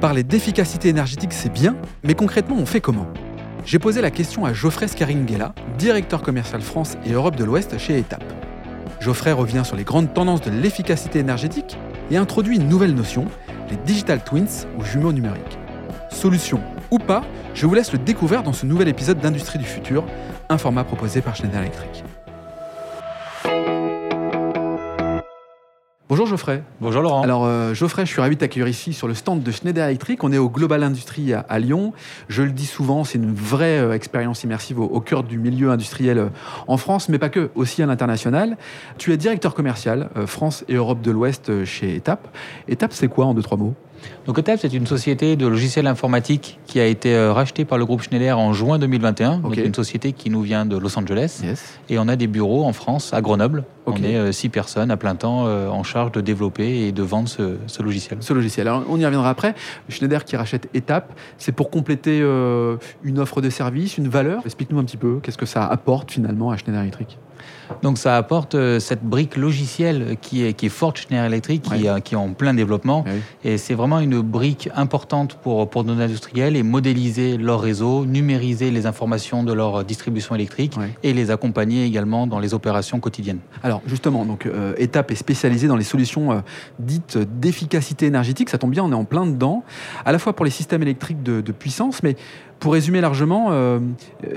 [0.00, 3.06] Parler d'efficacité énergétique, c'est bien, mais concrètement, on fait comment?
[3.66, 7.98] J'ai posé la question à Geoffrey Scaringuela, directeur commercial France et Europe de l'Ouest chez
[7.98, 8.24] ETAP.
[9.00, 11.76] Geoffrey revient sur les grandes tendances de l'efficacité énergétique
[12.10, 13.26] et introduit une nouvelle notion,
[13.68, 15.58] les digital twins ou jumeaux numériques.
[16.10, 17.22] Solution ou pas,
[17.52, 20.06] je vous laisse le découvrir dans ce nouvel épisode d'Industrie du futur,
[20.48, 22.04] un format proposé par Schneider Electric.
[26.10, 26.64] Bonjour Geoffrey.
[26.80, 27.22] Bonjour Laurent.
[27.22, 30.24] Alors euh, Geoffrey, je suis ravi de t'accueillir ici sur le stand de Schneider Electric.
[30.24, 31.92] On est au Global Industrie à, Lyon.
[32.28, 36.18] Je le dis souvent, c'est une vraie euh, expérience immersive au, cœur du milieu industriel
[36.18, 36.26] euh,
[36.66, 38.56] en France, mais pas que, aussi à l'international.
[38.98, 42.26] Tu es directeur commercial France et Europe de l'Ouest chez ETAP.
[42.66, 43.76] ETAP, c'est quoi en deux, trois mots?
[44.26, 47.86] Donc ETAP, c'est une société de logiciels informatiques qui a été euh, rachetée par le
[47.86, 49.38] groupe Schneider en juin 2021.
[49.38, 51.42] Donc une société qui nous vient de Los Angeles.
[51.88, 53.64] Et on a des bureaux en France, à Grenoble.
[53.98, 57.02] On est euh, six personnes à plein temps euh, en charge de développer et de
[57.02, 58.18] vendre ce, logiciel.
[58.20, 58.68] Ce logiciel.
[58.68, 59.54] Alors on y reviendra après.
[59.88, 64.42] Schneider qui rachète ETAP, c'est pour compléter une offre de service, une valeur.
[64.44, 67.18] Explique-nous un petit peu, qu'est-ce que ça apporte finalement à Schneider Electric?
[67.82, 71.86] Donc ça apporte euh, cette brique logicielle qui est, qui est forte Schneider Electric, qui,
[72.04, 73.04] qui, est en plein développement.
[73.44, 78.70] Et c'est vraiment une brique importante pour, pour nos industriels et modéliser leur réseau, numériser
[78.70, 83.40] les informations de leur distribution électrique et les accompagner également dans les opérations quotidiennes.
[83.62, 86.40] Alors justement, donc euh, Étape est spécialisée dans les solutions euh,
[86.78, 88.50] dites d'efficacité énergétique.
[88.50, 89.64] Ça tombe bien, on est en plein dedans,
[90.04, 92.16] à la fois pour les systèmes électriques de, de puissance, mais
[92.60, 93.80] pour résumer largement, euh,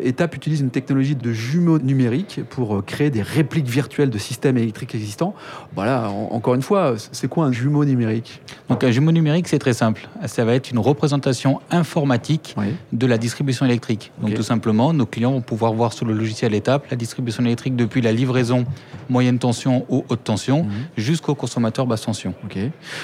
[0.00, 4.56] ETAP utilise une technologie de jumeaux numériques pour euh, créer des répliques virtuelles de systèmes
[4.56, 5.34] électriques existants.
[5.74, 8.40] Voilà, encore une fois, c'est quoi un jumeau numérique?
[8.68, 10.08] Donc un jumeau numérique, c'est très simple.
[10.26, 12.54] Ça va être une représentation informatique
[12.92, 14.12] de la distribution électrique.
[14.20, 17.74] Donc tout simplement, nos clients vont pouvoir voir sur le logiciel ETAP la distribution électrique
[17.74, 18.64] depuis la livraison
[19.08, 20.70] moyenne tension ou haute tension mhm.
[20.96, 22.34] jusqu'au consommateur basse tension.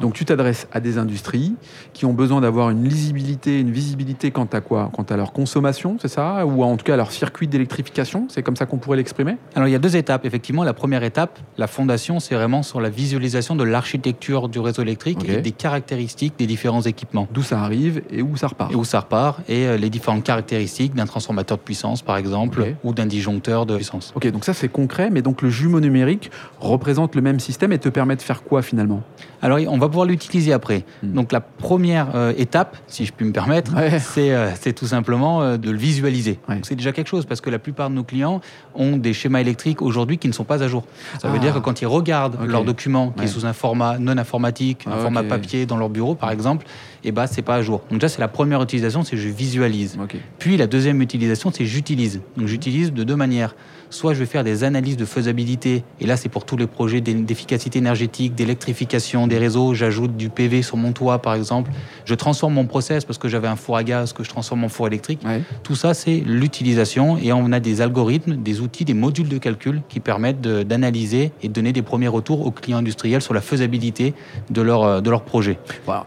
[0.00, 1.54] Donc tu t'adresses à des industries
[1.92, 4.90] qui ont besoin d'avoir une lisibilité, une visibilité quant à quoi?
[5.00, 6.44] Quant à leur consommation, c'est ça?
[6.44, 9.36] Ou en tout cas à leur circuit d'électrification C'est comme ça qu'on pourrait l'exprimer?
[9.54, 10.26] Alors il y a deux étapes.
[10.26, 14.82] Effectivement, la première étape, la fondation, c'est vraiment sur la visualisation de l'architecture du réseau
[14.82, 17.26] électrique et des caractéristiques des différents équipements.
[17.32, 18.72] D'où ça arrive et où ça repart.
[18.72, 22.74] Et où ça repart et euh, les différentes caractéristiques d'un transformateur de puissance, par exemple,
[22.84, 24.12] ou d'un disjoncteur de puissance.
[24.14, 27.78] Ok, donc ça c'est concret, mais donc le jumeau numérique représente le même système et
[27.78, 29.02] te permet de faire quoi finalement?
[29.42, 30.84] Alors on va pouvoir l'utiliser après.
[31.02, 31.12] Hmm.
[31.14, 35.56] Donc la première euh, étape, si je puis me permettre, c'est euh, tout simplement euh,
[35.56, 36.38] de le visualiser.
[36.62, 38.40] C'est déjà quelque chose parce que la plupart de nos clients
[38.74, 40.84] ont des schémas électriques aujourd'hui qui ne sont pas à jour.
[41.20, 44.16] Ça veut dire que quand ils regardent leur document qui est sous un format non
[44.18, 46.66] informatique, un ah, format papier dans leur bureau par exemple,
[47.02, 47.80] et eh ben c'est pas à jour.
[47.90, 49.96] Donc ça c'est la première utilisation, c'est je visualise.
[50.38, 52.20] Puis la deuxième utilisation c'est j'utilise.
[52.36, 53.54] Donc j'utilise de deux manières.
[53.88, 57.00] Soit je vais faire des analyses de faisabilité, et là c'est pour tous les projets
[57.00, 61.70] d'efficacité énergétique, d'électrification des réseaux, j'ajoute du PV sur mon toit par exemple,
[62.04, 64.68] je transforme mon process parce que j'avais un four à gaz que je transforme en
[64.68, 65.20] four électrique.
[65.62, 69.82] Tout ça c'est l'utilisation et on a des algorithmes, des outils, des modules de calcul
[69.88, 74.14] qui permettent d'analyser et de donner des premiers retours aux clients industriels sur la faisabilité
[74.50, 75.58] de leur, de leur projet.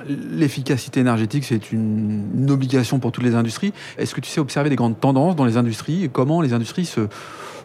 [0.08, 3.74] L'efficacité énergétique c'est une, une obligation pour toutes les industries.
[3.98, 6.86] Est-ce que tu sais observer des grandes tendances dans les industries et comment les industries
[6.86, 7.08] se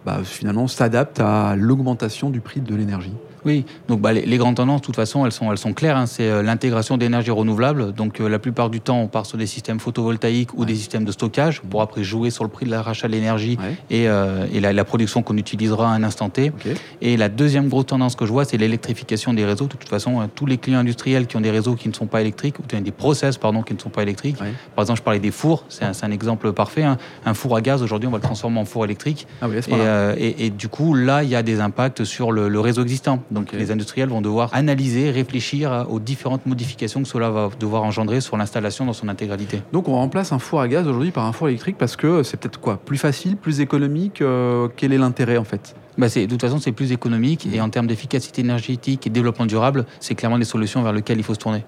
[0.09, 3.13] bah, finalement s'adapte à l'augmentation du prix de l'énergie.
[3.45, 5.97] Oui, donc bah, les, grandes tendances, de toute façon, elles sont, elles sont claires.
[5.97, 6.07] Hein.
[6.07, 7.93] C'est euh, l'intégration d'énergie renouvelable.
[7.93, 11.05] Donc euh, la plupart du temps, on part sur des systèmes photovoltaïques ou des systèmes
[11.05, 13.59] de stockage pour après jouer sur le prix de l'achat de l'énergie
[13.91, 16.53] et, euh, et la, production qu'on utilisera à un instant T.
[17.01, 19.67] Et la deuxième grosse tendance que je vois, c'est l'électrification des réseaux.
[19.67, 22.21] De toute façon, tous les clients industriels qui ont des réseaux qui ne sont pas
[22.21, 24.37] électriques, ou des process pardon, qui ne sont pas électriques.
[24.39, 26.85] Par exemple, je parlais des fours, c'est un, exemple parfait.
[26.85, 26.97] Hein.
[27.27, 29.27] Un four à gaz, aujourd'hui, on va le transformer en four électrique.
[29.43, 29.49] Ah
[30.17, 33.23] et, et, du coup, là, il y a des impacts sur le, le réseau existant.
[33.31, 38.21] Donc les industriels vont devoir analyser, réfléchir aux différentes modifications que cela va devoir engendrer
[38.21, 39.63] sur l'installation dans son intégralité.
[39.73, 42.37] Donc on remplace un four à gaz aujourd'hui par un four électrique parce que c'est
[42.37, 45.75] peut-être quoi Plus facile, plus économique euh, Quel est l'intérêt en fait?
[45.97, 49.85] Bah de toute façon, c'est plus économique et en termes d'efficacité énergétique et développement durable,
[49.99, 51.65] c'est clairement des solutions vers lesquelles il faut se tourner.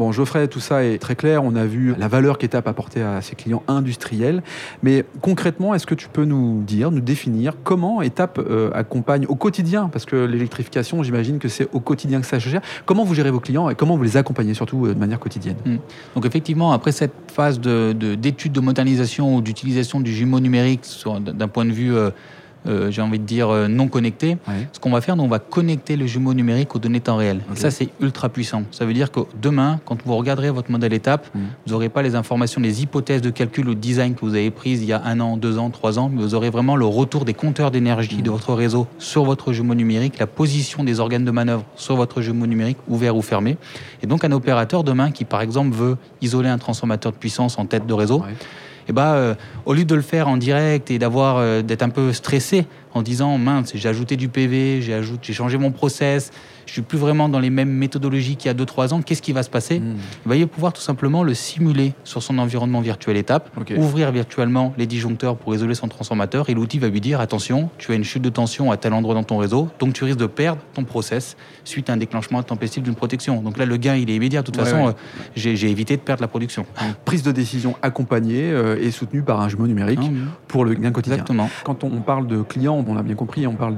[0.00, 1.44] Bon, Geoffrey, tout ça est très clair.
[1.44, 4.42] On a vu la valeur qu'Etap apportait à ses clients industriels.
[4.82, 9.34] Mais concrètement, est-ce que tu peux nous dire, nous définir comment Etap euh, accompagne au
[9.34, 9.90] quotidien?
[9.92, 12.62] Parce que l'électrification, j'imagine que c'est au quotidien que ça se gère.
[12.86, 15.56] Comment vous gérez vos clients et comment vous les accompagnez surtout euh, de manière quotidienne?
[15.66, 15.76] Hmm.
[16.14, 20.86] Donc effectivement, après cette phase d'étude de, de, modernisation ou d'utilisation du jumeau numérique
[21.20, 21.94] d'un point de vue...
[21.94, 22.08] Euh,
[22.66, 24.36] euh, j'ai envie de dire, euh, non connectés.
[24.72, 27.40] Ce qu'on va faire, on va connecter le jumeau numérique aux données temps réel.
[27.54, 28.64] Et ça, c'est ultra puissant.
[28.70, 31.38] Ça veut dire que demain, quand vous regarderez votre modèle étape, mm.
[31.66, 34.50] vous n'aurez pas les informations, les hypothèses de calcul ou de design que vous avez
[34.50, 36.86] prises il y a un an, deux ans, trois ans, mais vous aurez vraiment le
[36.86, 38.22] retour des compteurs d'énergie mm.
[38.22, 42.20] de votre réseau sur votre jumeau numérique, la position des organes de manœuvre sur votre
[42.20, 43.56] jumeau numérique, ouvert ou fermé.
[44.02, 47.66] Et donc, un opérateur demain qui, par exemple, veut isoler un transformateur de puissance en
[47.66, 48.22] tête de réseau,
[48.90, 49.34] eh ben, euh,
[49.66, 53.38] au lieu de le faire en direct et euh, d'être un peu stressé en disant
[53.38, 56.32] mince, j'ai ajouté du PV, j'ai j'ai changé mon process,
[56.70, 59.32] je suis plus vraiment dans les mêmes méthodologies qu'il y a 2-3 ans, qu'est-ce qui
[59.32, 59.96] va se passer hmm.
[60.32, 64.86] Il va pouvoir tout simplement le simuler sur son environnement virtuel étape, ouvrir virtuellement les
[64.86, 68.22] disjoncteurs pour isoler son transformateur et l'outil va lui dire attention, tu as une chute
[68.22, 71.36] de tension à tel endroit dans ton réseau, donc tu risques de perdre ton process
[71.64, 73.42] suite à un déclenchement intempestif d'une protection.
[73.42, 74.42] Donc là, le gain, il est immédiat.
[74.42, 74.92] De toute façon, euh,
[75.34, 76.66] j'ai évité de perdre la production.
[77.04, 80.92] prise de décision accompagnée euh, et soutenue par un jumeau numérique ah pour le gain
[80.92, 81.16] quotidien.
[81.16, 81.50] Exactement.
[81.64, 83.76] Quand on parle de clients, on l'a bien compris, on parle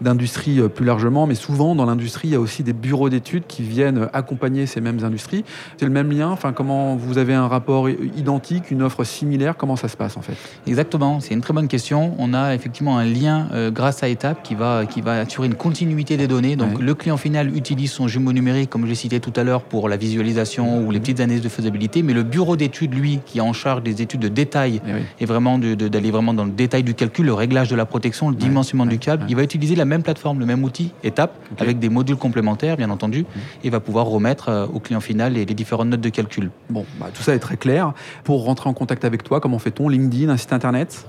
[0.00, 3.44] d'industrie euh, plus largement, mais souvent dans l'industrie, il y a aussi des bureaux d'études
[3.46, 5.44] qui viennent accompagner ces mêmes industries.
[5.76, 9.76] C'est le même lien Enfin, comment vous avez un rapport identique, une offre similaire Comment
[9.76, 10.34] ça se passe en fait?
[10.66, 12.14] Exactement, c'est une très bonne question.
[12.18, 15.54] On a effectivement un lien euh, grâce à Etap qui va, qui va assurer une
[15.54, 16.56] continuité des données.
[16.56, 19.62] Donc le client final utilise son jumeau numérique, comme je l'ai cité tout à l'heure,
[19.62, 23.38] pour la visualisation ou les petites analyses de faisabilité, mais le bureau d'études, lui, qui
[23.38, 26.82] est en charge des études de détail eh et vraiment d'aller vraiment dans le détail
[26.82, 29.84] du calcul, le réglage de la protection, le dimensionnement du câble, il va utiliser la
[29.84, 33.24] même plateforme, le même outil, Etap, avec des modules complémentaires bien entendu,
[33.64, 36.50] et va pouvoir remettre euh, au client final les, différentes notes de calcul.
[36.68, 37.92] Bon, bah, tout ça est très clair.
[38.24, 39.88] Pour rentrer en contact avec toi, comment fait-on?
[39.88, 41.06] LinkedIn, un site internet?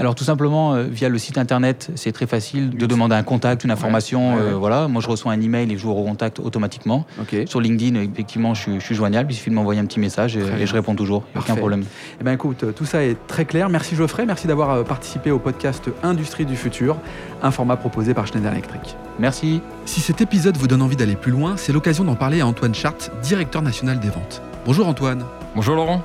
[0.00, 3.64] Alors tout simplement euh, via le site internet, c'est très facile de demander un contact,
[3.64, 4.38] une information.
[4.38, 7.06] Euh, voilà, moi je reçois un email et je vous recontacte automatiquement.
[7.46, 9.30] Sur LinkedIn, effectivement, je, suis joignable.
[9.30, 11.24] Il suffit de m'envoyer un petit message et, je réponds toujours.
[11.36, 11.84] Aucun problème.
[12.20, 13.68] Eh ben écoute, tout ça est très clair.
[13.68, 16.96] Merci Geoffrey, merci d'avoir participé au podcast Industrie du futur,
[17.42, 18.96] un format proposé par Schneider Electric.
[19.18, 19.60] Merci.
[19.84, 22.74] Si cet épisode vous donne envie d'aller plus loin, c'est l'occasion d'en parler à Antoine
[22.74, 24.42] Chart, directeur national des ventes.
[24.64, 25.24] Bonjour Antoine.
[25.54, 26.04] Bonjour Laurent.